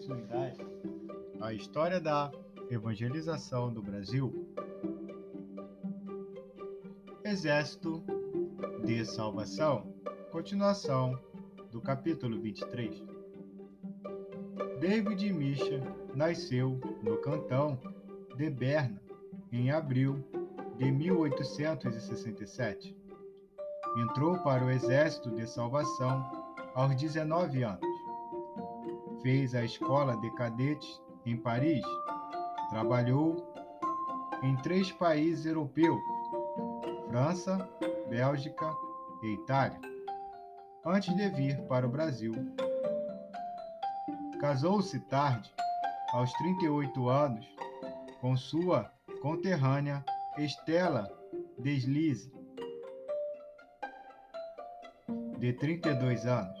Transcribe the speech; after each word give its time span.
continuidade 0.00 0.56
à 1.42 1.52
história 1.52 2.00
da 2.00 2.32
evangelização 2.70 3.70
do 3.70 3.82
Brasil, 3.82 4.32
Exército 7.22 8.02
de 8.82 9.04
Salvação, 9.04 9.92
continuação 10.32 11.20
do 11.70 11.82
capítulo 11.82 12.40
23. 12.40 13.04
David 14.80 15.30
Misha 15.34 15.82
nasceu 16.14 16.80
no 17.02 17.18
cantão 17.18 17.78
de 18.38 18.48
Berna 18.48 18.98
em 19.52 19.70
abril 19.70 20.24
de 20.78 20.90
1867. 20.90 22.96
Entrou 23.98 24.38
para 24.38 24.64
o 24.64 24.70
Exército 24.70 25.30
de 25.30 25.46
Salvação 25.46 26.24
aos 26.74 26.96
19 26.96 27.64
anos 27.64 27.89
fez 29.22 29.54
a 29.54 29.64
escola 29.64 30.16
de 30.16 30.30
cadetes 30.32 31.00
em 31.24 31.36
Paris. 31.36 31.84
Trabalhou 32.70 33.52
em 34.42 34.56
três 34.56 34.90
países 34.92 35.46
europeus: 35.46 36.00
França, 37.08 37.68
Bélgica 38.08 38.74
e 39.22 39.34
Itália, 39.34 39.80
antes 40.84 41.14
de 41.14 41.28
vir 41.30 41.60
para 41.66 41.86
o 41.86 41.90
Brasil. 41.90 42.32
Casou-se 44.40 44.98
tarde, 45.00 45.52
aos 46.12 46.32
38 46.34 47.08
anos, 47.08 47.46
com 48.20 48.36
sua 48.36 48.90
conterrânea 49.20 50.02
Estela 50.38 51.10
Deslize, 51.58 52.32
de 55.38 55.52
32 55.52 56.26
anos, 56.26 56.58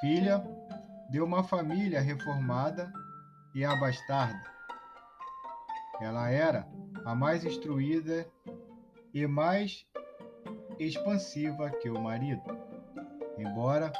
filha 0.00 0.44
de 1.12 1.20
uma 1.20 1.44
família 1.44 2.00
reformada 2.00 2.90
e 3.54 3.62
abastarda. 3.62 4.50
Ela 6.00 6.30
era 6.30 6.66
a 7.04 7.14
mais 7.14 7.44
instruída 7.44 8.26
e 9.12 9.26
mais 9.26 9.86
expansiva 10.78 11.68
que 11.68 11.90
o 11.90 12.00
marido, 12.00 12.42
embora 13.36 13.92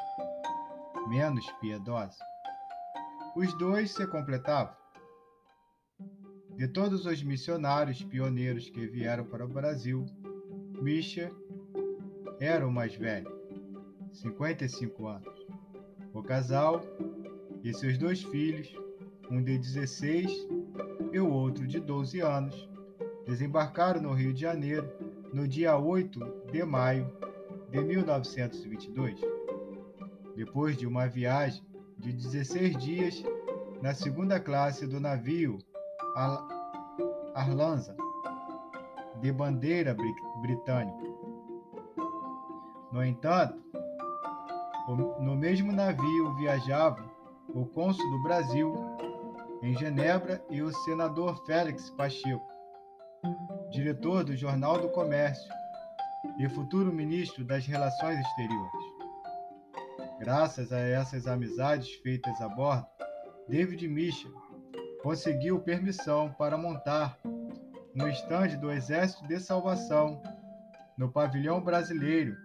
menos 1.06 1.44
piedosa. 1.60 2.16
Os 3.36 3.52
dois 3.58 3.90
se 3.90 4.06
completavam. 4.06 4.74
De 6.56 6.66
todos 6.66 7.04
os 7.04 7.22
missionários 7.22 8.02
pioneiros 8.02 8.70
que 8.70 8.86
vieram 8.86 9.26
para 9.26 9.44
o 9.44 9.48
Brasil, 9.48 10.06
Misha 10.80 11.30
era 12.40 12.66
o 12.66 12.72
mais 12.72 12.94
velho, 12.94 13.30
55 14.14 15.06
anos. 15.06 15.41
O 16.14 16.22
casal 16.22 16.82
e 17.64 17.72
seus 17.72 17.96
dois 17.96 18.22
filhos, 18.22 18.74
um 19.30 19.42
de 19.42 19.56
16 19.56 20.48
e 21.12 21.18
o 21.18 21.30
outro 21.30 21.66
de 21.66 21.80
12 21.80 22.20
anos, 22.20 22.68
desembarcaram 23.26 24.02
no 24.02 24.12
Rio 24.12 24.32
de 24.32 24.40
Janeiro 24.40 24.90
no 25.32 25.48
dia 25.48 25.76
8 25.76 26.20
de 26.52 26.62
maio 26.64 27.10
de 27.70 27.80
1922. 27.80 29.20
Depois 30.36 30.76
de 30.76 30.86
uma 30.86 31.06
viagem 31.06 31.62
de 31.98 32.12
16 32.12 32.76
dias 32.76 33.24
na 33.80 33.94
segunda 33.94 34.38
classe 34.38 34.86
do 34.86 35.00
navio 35.00 35.58
Arlanza, 37.34 37.96
de 39.20 39.32
bandeira 39.32 39.96
britânica. 40.42 41.12
No 42.92 43.02
entanto, 43.02 43.61
no 44.88 45.36
mesmo 45.36 45.72
navio 45.72 46.34
viajavam 46.36 47.08
o 47.54 47.66
cônsul 47.66 48.08
do 48.10 48.22
Brasil 48.22 48.74
em 49.62 49.76
Genebra 49.76 50.44
e 50.50 50.60
o 50.60 50.72
senador 50.72 51.44
Félix 51.46 51.90
Pacheco, 51.90 52.42
diretor 53.70 54.24
do 54.24 54.36
Jornal 54.36 54.78
do 54.78 54.88
Comércio 54.88 55.52
e 56.38 56.48
futuro 56.48 56.92
ministro 56.92 57.44
das 57.44 57.64
Relações 57.64 58.18
Exteriores. 58.18 58.92
Graças 60.18 60.72
a 60.72 60.80
essas 60.80 61.26
amizades 61.26 61.92
feitas 62.02 62.40
a 62.40 62.48
bordo, 62.48 62.86
David 63.48 63.86
Mitchell 63.88 64.32
conseguiu 65.02 65.60
permissão 65.60 66.32
para 66.32 66.56
montar 66.56 67.18
no 67.94 68.08
estande 68.08 68.56
do 68.56 68.70
Exército 68.70 69.26
de 69.28 69.38
Salvação, 69.38 70.22
no 70.96 71.10
pavilhão 71.10 71.60
brasileiro 71.60 72.36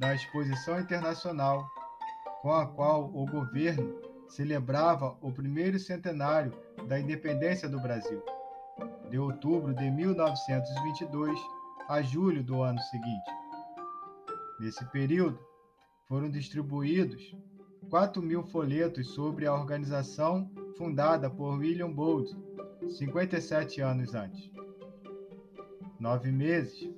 da 0.00 0.14
Exposição 0.14 0.80
Internacional, 0.80 1.68
com 2.40 2.50
a 2.54 2.66
qual 2.66 3.10
o 3.14 3.26
governo 3.26 4.00
celebrava 4.30 5.14
o 5.20 5.30
primeiro 5.30 5.78
centenário 5.78 6.58
da 6.88 6.98
independência 6.98 7.68
do 7.68 7.78
Brasil, 7.78 8.24
de 9.10 9.18
outubro 9.18 9.74
de 9.74 9.90
1922 9.90 11.38
a 11.86 12.00
julho 12.00 12.42
do 12.42 12.62
ano 12.62 12.80
seguinte. 12.80 13.30
Nesse 14.58 14.82
período, 14.86 15.38
foram 16.08 16.30
distribuídos 16.30 17.36
4 17.90 18.22
mil 18.22 18.42
folhetos 18.44 19.08
sobre 19.08 19.46
a 19.46 19.52
organização 19.52 20.50
fundada 20.78 21.28
por 21.28 21.58
William 21.58 21.92
Bowles 21.92 22.34
57 22.88 23.82
anos 23.82 24.14
antes. 24.14 24.50
Nove 25.98 26.32
meses 26.32 26.88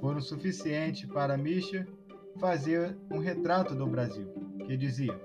foram 0.00 0.20
suficientes 0.20 1.04
para 1.06 1.36
Misha 1.36 1.84
fazer 2.38 2.96
um 3.10 3.18
retrato 3.18 3.74
do 3.74 3.86
Brasil, 3.86 4.26
que 4.66 4.76
dizia: 4.76 5.18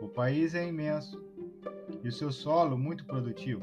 O 0.00 0.08
país 0.08 0.54
é 0.54 0.66
imenso 0.66 1.24
e 2.02 2.08
o 2.08 2.12
seu 2.12 2.30
solo 2.30 2.76
muito 2.76 3.04
produtivo. 3.04 3.62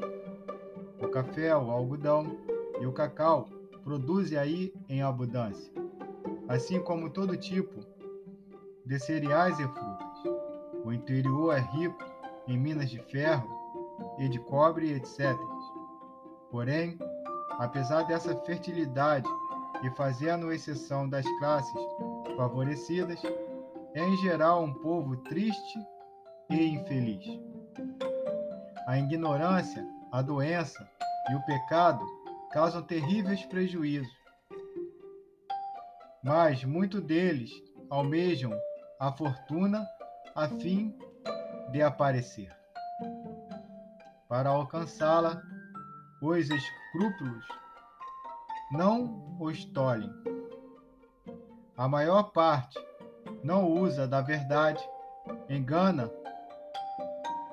O 1.00 1.08
café, 1.08 1.54
o 1.56 1.70
algodão 1.70 2.38
e 2.80 2.86
o 2.86 2.92
cacau 2.92 3.48
produzem 3.82 4.38
aí 4.38 4.72
em 4.88 5.02
abundância, 5.02 5.72
assim 6.48 6.80
como 6.80 7.10
todo 7.10 7.36
tipo 7.36 7.80
de 8.84 8.98
cereais 8.98 9.58
e 9.58 9.64
frutas. 9.64 10.44
O 10.84 10.92
interior 10.92 11.56
é 11.56 11.60
rico 11.60 11.98
em 12.46 12.58
minas 12.58 12.90
de 12.90 12.98
ferro 12.98 13.48
e 14.18 14.28
de 14.28 14.38
cobre, 14.38 14.92
etc. 14.92 15.36
Porém, 16.50 16.98
apesar 17.58 18.02
dessa 18.02 18.36
fertilidade 18.36 19.28
e 19.82 19.90
fazendo 19.90 20.52
exceção 20.52 21.08
das 21.08 21.26
classes 21.38 21.74
favorecidas, 22.36 23.20
é 23.94 24.00
em 24.00 24.16
geral 24.18 24.64
um 24.64 24.74
povo 24.74 25.16
triste 25.18 25.78
e 26.50 26.66
infeliz. 26.66 27.24
A 28.86 28.98
ignorância, 28.98 29.86
a 30.12 30.20
doença 30.20 30.88
e 31.30 31.34
o 31.34 31.42
pecado 31.46 32.04
causam 32.52 32.82
terríveis 32.82 33.44
prejuízos. 33.46 34.12
Mas 36.22 36.64
muitos 36.64 37.02
deles 37.02 37.50
almejam 37.90 38.52
a 39.00 39.12
fortuna 39.12 39.86
a 40.34 40.48
fim 40.48 40.96
de 41.70 41.82
aparecer. 41.82 42.50
Para 44.28 44.50
alcançá-la, 44.50 45.42
os 46.22 46.48
escrúpulos 46.50 47.44
não 48.72 49.36
os 49.40 49.64
tolhem 49.66 50.33
a 51.76 51.88
maior 51.88 52.30
parte 52.30 52.78
não 53.42 53.70
usa 53.70 54.06
da 54.06 54.20
verdade, 54.20 54.82
engana, 55.48 56.10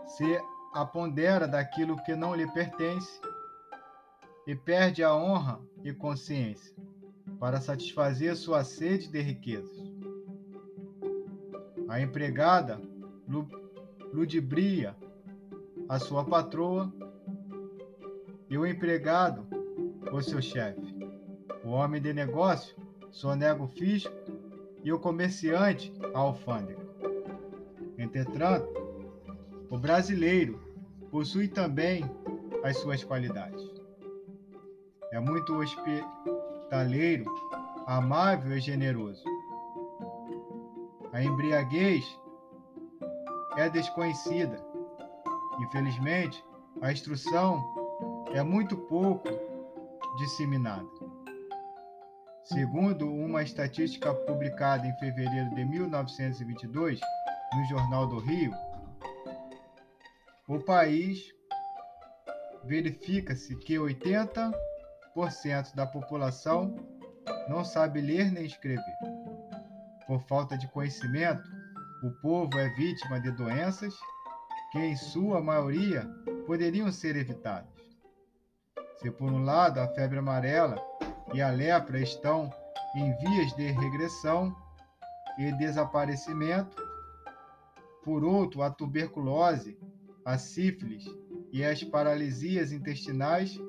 se 0.05 0.39
apondera 0.73 1.47
daquilo 1.47 2.01
que 2.03 2.15
não 2.15 2.35
lhe 2.35 2.49
pertence 2.51 3.19
e 4.45 4.55
perde 4.55 5.03
a 5.03 5.15
honra 5.15 5.59
e 5.83 5.93
consciência 5.93 6.75
para 7.39 7.59
satisfazer 7.59 8.35
sua 8.35 8.63
sede 8.63 9.07
de 9.07 9.21
riquezas. 9.21 9.91
A 11.87 11.99
empregada 11.99 12.81
ludibria 14.13 14.96
a 15.90 15.99
sua 15.99 16.23
patroa 16.23 16.93
e 18.49 18.57
o 18.57 18.66
empregado 18.66 19.46
o 20.11 20.22
seu 20.22 20.41
chefe. 20.41 20.96
O 21.63 21.69
homem 21.69 22.01
de 22.01 22.13
negócio 22.13 22.75
sonega 23.11 23.61
o 23.61 23.67
fisco 23.67 24.13
e 24.84 24.91
o 24.91 24.99
comerciante 24.99 25.93
a 26.13 26.19
alfândega. 26.19 26.81
Entretanto, 27.97 28.67
o 29.69 29.78
brasileiro 29.78 30.59
possui 31.11 31.47
também 31.47 32.03
as 32.63 32.78
suas 32.78 33.03
qualidades. 33.03 33.61
É 35.11 35.19
muito 35.19 35.53
hospitaleiro, 35.53 37.25
amável 37.85 38.58
e 38.58 38.59
generoso. 38.61 39.23
A 41.11 41.22
embriaguez 41.22 42.05
é 43.58 43.69
desconhecida. 43.69 44.63
Infelizmente, 45.59 46.43
a 46.81 46.91
instrução 46.91 47.61
é 48.34 48.41
muito 48.41 48.78
pouco 48.78 49.28
disseminada. 50.17 51.00
Segundo 52.51 53.09
uma 53.09 53.41
estatística 53.41 54.13
publicada 54.13 54.85
em 54.85 54.93
fevereiro 54.97 55.55
de 55.55 55.63
1922 55.63 56.99
no 57.55 57.65
Jornal 57.69 58.05
do 58.07 58.19
Rio, 58.19 58.51
o 60.49 60.59
país 60.59 61.33
verifica-se 62.65 63.55
que 63.55 63.75
80% 63.75 64.53
da 65.73 65.87
população 65.87 66.75
não 67.47 67.63
sabe 67.63 68.01
ler 68.01 68.29
nem 68.33 68.45
escrever. 68.45 68.83
Por 70.05 70.19
falta 70.27 70.57
de 70.57 70.67
conhecimento, 70.67 71.49
o 72.03 72.11
povo 72.21 72.59
é 72.59 72.67
vítima 72.75 73.21
de 73.21 73.31
doenças 73.31 73.93
que, 74.73 74.79
em 74.79 74.97
sua 74.97 75.39
maioria, 75.39 76.05
poderiam 76.45 76.91
ser 76.91 77.15
evitadas. 77.15 77.71
Se, 78.97 79.09
por 79.09 79.31
um 79.31 79.45
lado, 79.45 79.79
a 79.79 79.87
febre 79.87 80.19
amarela 80.19 80.91
e 81.33 81.41
a 81.41 81.49
lepra 81.49 81.99
estão 81.99 82.49
em 82.95 83.16
vias 83.17 83.55
de 83.55 83.72
regressão 83.72 84.55
e 85.37 85.51
desaparecimento, 85.53 86.75
por 88.03 88.23
outro, 88.23 88.61
a 88.61 88.69
tuberculose, 88.69 89.78
a 90.25 90.37
sífilis 90.37 91.05
e 91.51 91.63
as 91.63 91.83
paralisias 91.83 92.72
intestinais 92.72 93.59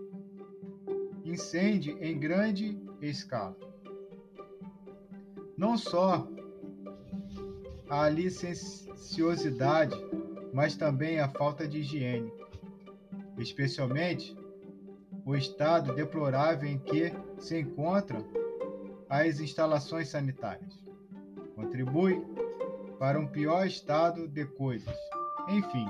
incendem 1.24 1.98
em 2.00 2.18
grande 2.18 2.80
escala. 3.00 3.56
Não 5.56 5.76
só 5.76 6.26
a 7.88 8.08
licenciosidade, 8.08 9.94
mas 10.52 10.76
também 10.76 11.20
a 11.20 11.28
falta 11.28 11.68
de 11.68 11.78
higiene, 11.78 12.32
especialmente 13.38 14.36
o 15.24 15.36
estado 15.36 15.94
deplorável 15.94 16.68
em 16.68 16.78
que 16.78 17.12
se 17.38 17.60
encontram 17.60 18.24
as 19.08 19.40
instalações 19.40 20.08
sanitárias. 20.08 20.82
Contribui 21.54 22.24
para 22.98 23.18
um 23.18 23.26
pior 23.26 23.66
estado 23.66 24.26
de 24.26 24.44
coisas. 24.44 24.96
Enfim, 25.48 25.86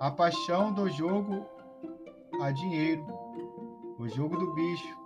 a 0.00 0.10
paixão 0.10 0.72
do 0.72 0.88
jogo 0.88 1.46
a 2.40 2.50
dinheiro, 2.50 3.06
o 3.98 4.08
jogo 4.08 4.36
do 4.36 4.54
bicho, 4.54 4.98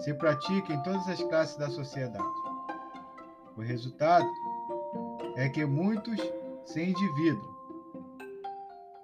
se 0.00 0.14
pratica 0.14 0.72
em 0.72 0.82
todas 0.82 1.08
as 1.08 1.22
classes 1.22 1.56
da 1.56 1.68
sociedade. 1.68 2.24
O 3.56 3.60
resultado 3.60 4.28
é 5.36 5.48
que 5.48 5.64
muitos 5.64 6.18
se 6.64 6.82
endividam. 6.82 7.60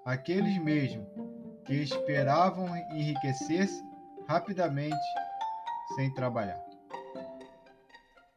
Aqueles 0.04 0.58
mesmo 0.62 1.15
que 1.66 1.74
esperavam 1.74 2.76
enriquecer-se 2.92 3.84
rapidamente 4.28 4.96
sem 5.96 6.12
trabalhar. 6.14 6.60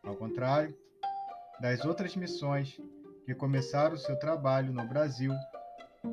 Ao 0.03 0.15
contrário 0.15 0.75
das 1.59 1.83
outras 1.85 2.15
missões 2.15 2.79
que 3.25 3.35
começaram 3.35 3.97
seu 3.97 4.17
trabalho 4.17 4.73
no 4.73 4.87
Brasil 4.87 5.33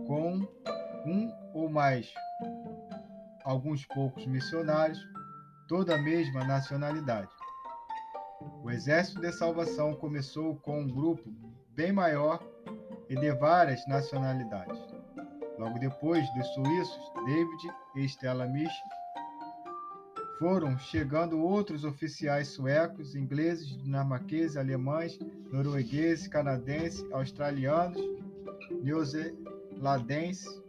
com 0.06 0.46
um 1.06 1.32
ou 1.54 1.68
mais 1.70 2.12
alguns 3.44 3.86
poucos 3.86 4.26
missionários, 4.26 4.98
toda 5.68 5.94
a 5.94 6.02
mesma 6.02 6.44
nacionalidade. 6.44 7.30
O 8.62 8.70
Exército 8.70 9.20
de 9.20 9.32
Salvação 9.32 9.94
começou 9.94 10.56
com 10.56 10.80
um 10.80 10.88
grupo 10.88 11.32
bem 11.70 11.92
maior 11.92 12.42
e 13.08 13.14
de 13.14 13.32
várias 13.32 13.86
nacionalidades. 13.86 14.85
Logo 15.58 15.78
depois, 15.78 16.22
dos 16.34 16.46
suíços 16.48 17.12
David 17.24 17.74
e 17.96 18.04
Stella 18.04 18.46
Mich, 18.46 18.72
foram 20.38 20.78
chegando 20.78 21.40
outros 21.40 21.84
oficiais 21.84 22.48
suecos, 22.48 23.14
ingleses, 23.14 23.68
dinamarqueses, 23.78 24.56
alemães, 24.56 25.18
noruegueses, 25.50 26.28
canadenses, 26.28 27.10
australianos, 27.10 27.98
neozelandenses, 28.82 30.62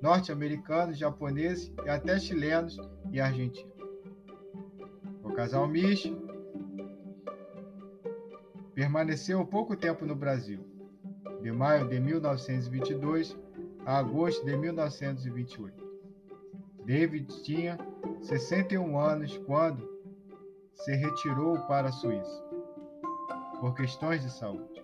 norte-americanos, 0.00 0.96
japoneses 0.96 1.70
e 1.84 1.88
até 1.90 2.18
chilenos 2.18 2.78
e 3.12 3.20
argentinos. 3.20 3.70
O 5.22 5.32
casal 5.32 5.68
Mich 5.68 6.16
permaneceu 8.74 9.44
pouco 9.44 9.76
tempo 9.76 10.06
no 10.06 10.14
Brasil, 10.14 10.64
de 11.42 11.52
maio 11.52 11.86
de 11.86 12.00
1922 12.00 13.36
a 13.86 13.98
agosto 13.98 14.44
de 14.44 14.56
1928. 14.56 15.90
David 16.84 17.42
tinha 17.42 17.78
61 18.22 18.98
anos 18.98 19.36
quando 19.46 19.88
se 20.74 20.94
retirou 20.94 21.58
para 21.66 21.88
a 21.88 21.92
Suíça, 21.92 22.44
por 23.60 23.74
questões 23.74 24.22
de 24.22 24.30
saúde. 24.30 24.82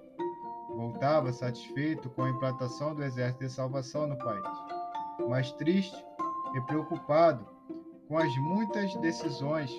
Voltava 0.68 1.32
satisfeito 1.32 2.10
com 2.10 2.24
a 2.24 2.30
implantação 2.30 2.94
do 2.94 3.02
Exército 3.02 3.44
de 3.44 3.50
Salvação 3.50 4.06
no 4.06 4.18
país, 4.18 4.46
mas 5.28 5.52
triste 5.52 5.96
e 6.54 6.60
preocupado 6.62 7.46
com 8.08 8.18
as 8.18 8.36
muitas 8.36 8.94
decisões 8.96 9.70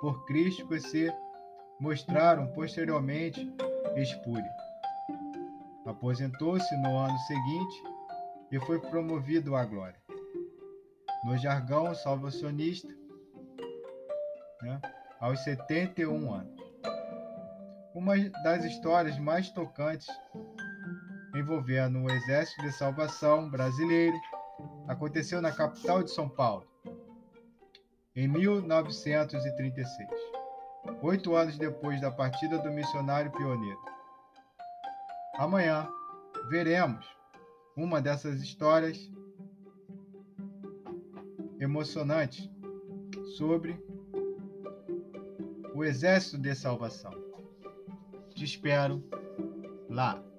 por 0.00 0.24
Cristo 0.26 0.66
que 0.66 0.80
se 0.80 1.12
mostraram 1.80 2.46
posteriormente 2.48 3.52
espúrias. 3.96 4.69
Aposentou-se 5.90 6.76
no 6.76 6.96
ano 6.96 7.18
seguinte 7.18 7.82
e 8.52 8.60
foi 8.60 8.78
promovido 8.78 9.56
à 9.56 9.64
glória. 9.64 10.00
No 11.24 11.36
jargão 11.36 11.92
salvacionista, 11.94 12.88
né, 14.62 14.80
aos 15.18 15.40
71 15.40 16.32
anos. 16.32 16.60
Uma 17.92 18.14
das 18.44 18.64
histórias 18.64 19.18
mais 19.18 19.50
tocantes 19.50 20.06
envolvendo 21.34 21.98
o 21.98 22.10
Exército 22.10 22.62
de 22.62 22.72
Salvação 22.72 23.50
brasileiro 23.50 24.16
aconteceu 24.86 25.42
na 25.42 25.50
capital 25.50 26.04
de 26.04 26.12
São 26.12 26.28
Paulo, 26.28 26.66
em 28.14 28.28
1936, 28.28 30.08
oito 31.02 31.34
anos 31.34 31.58
depois 31.58 32.00
da 32.00 32.10
partida 32.10 32.58
do 32.58 32.70
missionário 32.70 33.32
pioneiro. 33.32 33.99
Amanhã 35.34 35.88
veremos 36.48 37.06
uma 37.76 38.00
dessas 38.00 38.42
histórias 38.42 39.10
emocionantes 41.60 42.50
sobre 43.36 43.82
o 45.74 45.84
Exército 45.84 46.38
de 46.38 46.54
Salvação. 46.54 47.12
Te 48.34 48.44
espero 48.44 49.02
lá. 49.88 50.29